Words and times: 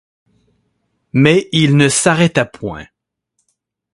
Mais 1.13 1.47
il 1.51 1.77
ne 1.77 1.87
s'arrêta 1.87 2.43
point. 2.43 2.87